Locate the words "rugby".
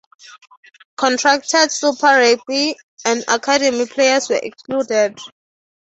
2.07-2.75